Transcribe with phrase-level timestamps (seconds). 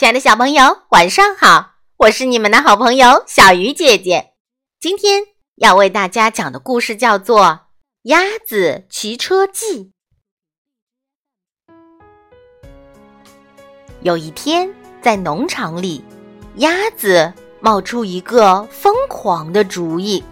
[0.00, 1.72] 亲爱的小朋友，晚上好！
[1.98, 4.30] 我是你们的好朋友小鱼姐姐。
[4.80, 5.24] 今天
[5.56, 7.44] 要为大家讲的故事叫做
[8.04, 9.92] 《鸭子骑车记》。
[14.00, 16.02] 有一天，在农场里，
[16.54, 17.30] 鸭子
[17.60, 20.24] 冒出一个疯狂的主意：“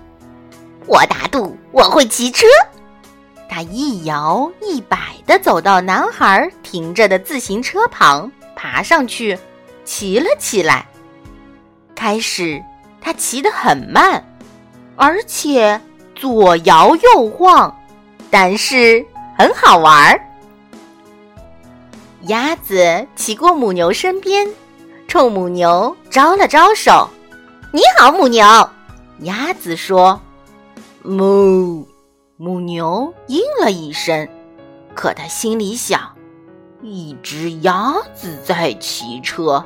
[0.88, 2.46] 我打赌我会骑车！”
[3.50, 9.38] 它一摇一摆地走到男孩停着的自行车旁，爬上去。
[9.88, 10.86] 骑了起来。
[11.96, 12.62] 开始，
[13.00, 14.22] 它骑得很慢，
[14.96, 15.80] 而且
[16.14, 17.74] 左摇右晃，
[18.30, 19.02] 但是
[19.38, 20.20] 很好玩儿。
[22.24, 24.46] 鸭子骑过母牛身边，
[25.08, 27.08] 冲母牛招了招手
[27.72, 28.44] ：“你好，母牛。”
[29.20, 30.20] 鸭子说
[31.02, 31.86] ：“哞。”
[32.36, 34.28] 母牛应了一声，
[34.94, 36.14] 可它心里想：
[36.82, 39.64] 一只鸭子在骑车。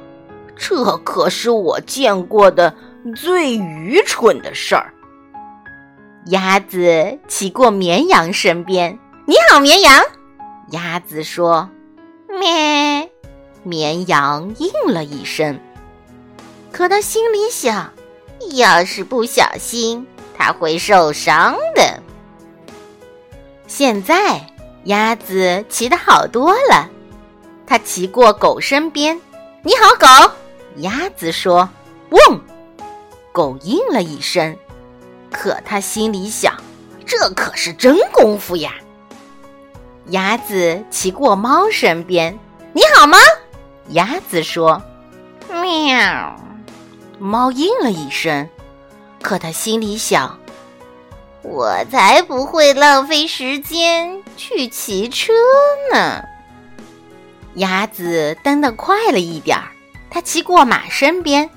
[0.65, 2.73] 这可是我见过的
[3.17, 4.95] 最愚蠢的事儿。
[6.27, 8.97] 鸭子骑过绵羊身边
[9.27, 10.01] ，“你好，绵羊。”
[10.71, 11.69] 鸭子说
[12.31, 13.11] ，“咩。”
[13.65, 15.59] 绵羊应了一声。
[16.71, 17.93] 可他心里想，
[18.53, 20.07] 要是不小心，
[20.39, 22.01] 它会受伤的。
[23.67, 24.47] 现在，
[24.85, 26.89] 鸭子骑得好多了。
[27.67, 29.21] 它骑过狗身边
[29.65, 30.33] ，“你好，狗。”
[30.77, 31.69] 鸭子说
[32.11, 32.41] ：“汪！”
[33.33, 34.57] 狗应了一声，
[35.31, 36.55] 可它心里想
[37.07, 38.73] ：“这可是真功夫呀！”
[40.09, 42.39] 鸭子骑过猫身边
[42.73, 43.19] ，“你好，吗。”
[43.91, 44.83] 鸭子说
[45.49, 46.37] ：“喵。”
[47.19, 48.49] 猫应了一声，
[49.23, 50.39] 可它心里想
[51.43, 55.33] ：“我才不会浪费时间去骑车
[55.93, 56.25] 呢。”
[57.55, 59.69] 鸭子蹬得快了一点儿。
[60.13, 61.49] 他骑过马身边，“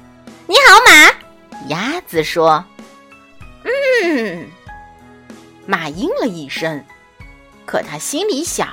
[0.47, 1.11] 你好，马。”
[1.67, 2.63] 鸭子说
[3.67, 4.47] ，“嗯。”
[5.67, 6.81] 马应了一声，
[7.65, 8.69] 可他心里想：“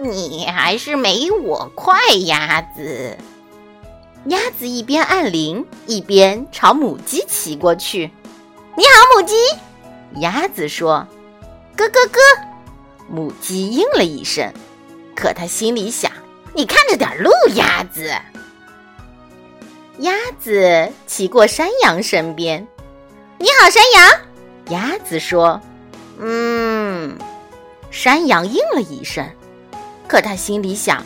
[0.00, 3.18] 你还是没我快。”鸭子，
[4.26, 8.12] 鸭子一边按铃，一边朝母鸡骑过去
[8.78, 9.34] ，“你好，母鸡。”
[10.22, 11.08] 鸭子说
[11.76, 12.20] ，“咯咯咯。”
[13.10, 14.54] 母鸡应了一声，
[15.16, 16.12] 可他心里想
[16.54, 18.14] ：“你看着点路，鸭子。”
[20.00, 22.66] 鸭子骑过山羊身边
[23.38, 24.20] ，“你好，山羊。”
[24.68, 25.60] 鸭子说
[26.20, 27.16] ，“嗯。”
[27.90, 29.26] 山羊应了一声，
[30.06, 31.02] 可他心里想：“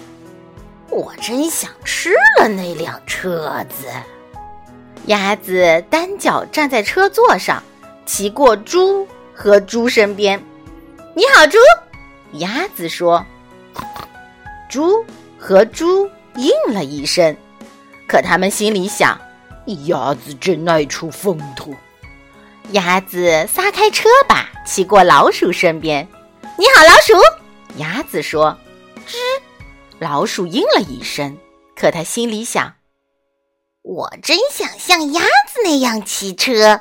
[0.90, 3.86] 我真想吃了那辆车子。”
[5.06, 7.62] 鸭子单脚站在车座上，
[8.06, 10.42] 骑过猪和猪身边
[11.14, 11.58] ，“你好，猪。”
[12.38, 13.24] 鸭子说
[14.68, 15.04] ，“猪
[15.38, 17.36] 和猪应了一声。”
[18.10, 19.16] 可他们心里想
[19.86, 21.72] ：“鸭子真爱出风头。”
[22.72, 26.04] 鸭子撒开车把，骑过老鼠身边。
[26.58, 27.14] “你好，老鼠。”
[27.78, 28.58] 鸭子说。
[29.06, 29.14] “吱。”
[30.00, 31.38] 老鼠应了一声。
[31.76, 32.74] 可他心里想
[33.82, 36.80] ：“我真想像鸭子那样骑车。”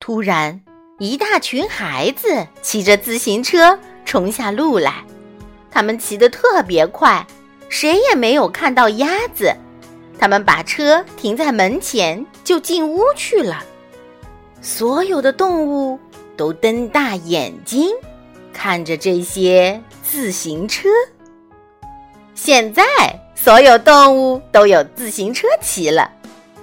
[0.00, 0.62] 突然，
[1.00, 5.04] 一大群孩子骑着自行车冲下路来，
[5.70, 7.26] 他们骑得特别快，
[7.68, 9.54] 谁也没有看到鸭子。
[10.22, 13.64] 他们把车停在门前，就进屋去了。
[14.60, 15.98] 所有的动物
[16.36, 17.90] 都瞪大眼睛
[18.52, 20.88] 看着这些自行车。
[22.36, 22.84] 现在，
[23.34, 26.08] 所有动物都有自行车骑了。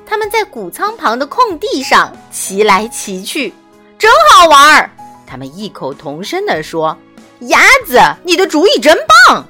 [0.05, 3.53] 他们在谷仓旁的空地上骑来骑去，
[3.97, 4.89] 真好玩儿。
[5.27, 6.97] 他们异口同声地说
[7.49, 9.45] ：“鸭子，你的主意真棒！”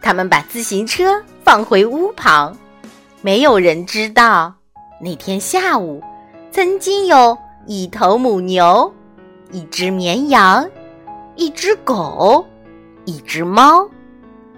[0.00, 2.56] 他们把自行车放回屋旁。
[3.24, 4.54] 没有人知道，
[5.00, 5.98] 那天下午，
[6.50, 8.92] 曾经有一头母牛，
[9.50, 10.68] 一只绵羊，
[11.34, 12.44] 一只狗，
[13.06, 13.88] 一只猫，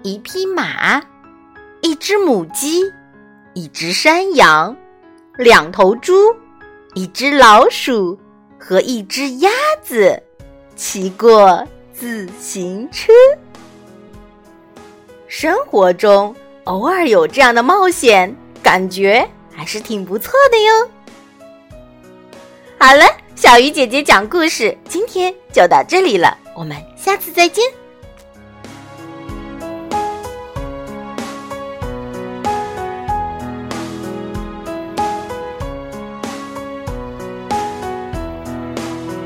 [0.01, 1.01] 一匹马，
[1.79, 2.83] 一只母鸡，
[3.53, 4.75] 一只山羊，
[5.37, 6.13] 两头猪，
[6.93, 8.19] 一只老鼠
[8.59, 9.49] 和一只鸭
[9.81, 10.21] 子
[10.75, 13.13] 骑过自行车。
[15.29, 16.35] 生活中
[16.65, 18.35] 偶尔有这样的冒险。
[18.67, 19.25] 感觉
[19.55, 20.89] 还是挺不错的哟。
[22.77, 27.63] 好了，小鱼姐姐讲故事，今天就到这里了，我们下次再见。